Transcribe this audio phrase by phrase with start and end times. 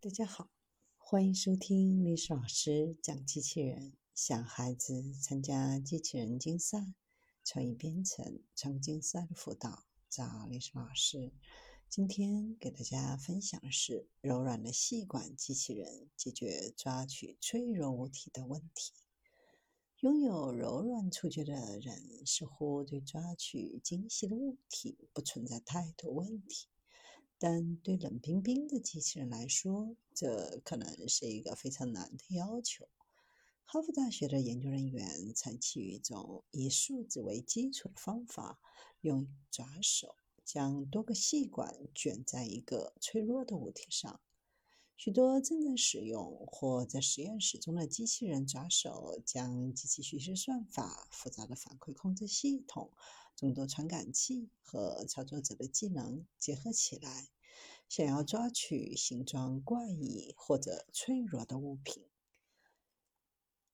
[0.00, 0.48] 大家好，
[0.96, 3.94] 欢迎收听历史老师讲机器人。
[4.14, 6.94] 想孩子参加机器人竞赛、
[7.44, 11.32] 创意编程、创竞赛的辅导，找历史老师。
[11.88, 18.92] 今天给大家分享的是柔软的细管机器人解决抓取脆弱物体的问题。
[19.98, 26.68] 拥有柔软触觉的人似乎对抓取精细的物体不存在太多问题。
[27.38, 32.88] 但对冷冰冰的机器人来说，这可能是一个非常难的要求。
[33.64, 38.58] 哈佛大学的研究人员采取一种以数字为基础的方法，
[39.02, 44.20] 用爪手将多个细管卷在一个脆弱的物体上。
[44.98, 52.90] 许多正在使用或在实验室中的机器人爪手，将机器学习算法、复杂的反馈控制系统。
[53.36, 57.28] 众多传感器和操作者的技能结合起来，
[57.88, 62.02] 想要抓取形状怪异或者脆弱的物品。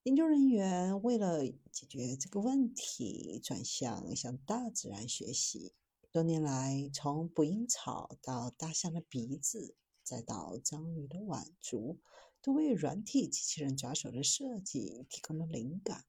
[0.03, 5.73] 研究人员为了解决这个问题，转向向大自然学习。
[6.11, 11.99] 多年来，从捕蝇草到大象的鼻子，再到章鱼的腕足，
[12.43, 16.05] 都为软体机器人抓手的设计提供了灵感。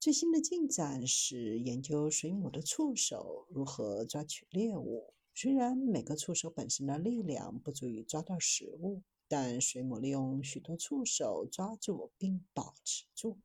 [0.00, 5.14] 最新的进展是研究水母的触手如何抓取猎物。
[5.34, 13.38] 虽然每个触手本身的力量不足以抓到食物，但水母利用许多触手抓住并保持住。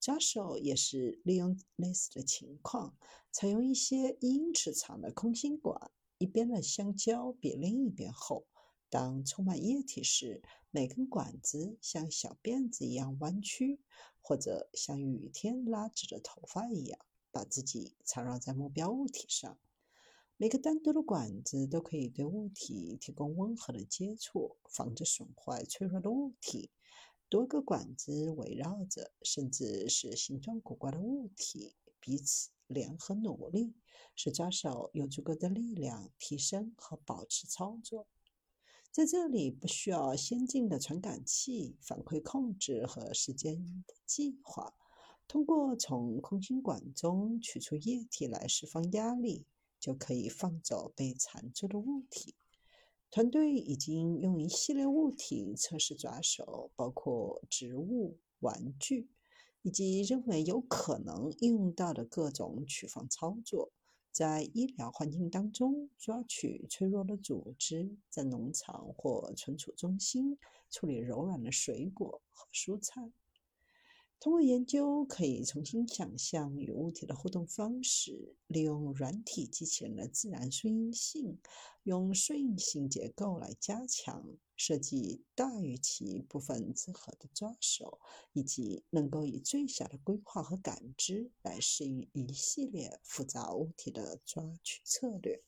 [0.00, 2.96] 抓手也是利用类似的情况，
[3.30, 5.92] 采用一些一英尺长的空心管，
[6.22, 8.46] 一边的香蕉比另一边厚。
[8.88, 13.80] 当充满液体时，每根管子像小辫子一样弯曲，
[14.20, 16.96] 或者像雨天拉直的头发一样，
[17.32, 19.58] 把自己缠绕在目标物体上。
[20.36, 26.70] 每个单独的管子都可以对物体提供温和的接触，防止损坏脆弱的物体。
[27.28, 33.74] 多个管子围绕着，甚至是形状古怪的物体彼此联合努力，
[34.16, 38.08] 使抓手有足够的力量提升和保持操作。
[38.90, 44.74] 在这里不需要先进的传感器、反馈控制和时间的计划。
[45.28, 49.46] 通过从空心管中取出液体来释放压力，
[49.80, 52.34] 就可以放走被缠住的物体。
[53.10, 59.08] 团队已经用一系列物体测试抓手，包括植物、玩具，
[59.62, 63.72] 以及认为有可能应用到的各种取放操作。
[64.10, 70.36] 在医疗环境当中抓取脆弱的组织，在农场或存储中心
[70.68, 73.10] 处理柔软的水果和蔬菜。
[74.22, 81.40] 通过研究，可以重新想象与物体的互动方式，利用软体机器人的自然顺应性，
[81.82, 84.24] 用顺应性结构来加强。
[84.54, 87.98] 设计大于其部分之和的抓手，
[88.32, 95.42] 以及能够以最小的规划和感知来适应一系列复杂物体的抓取策略。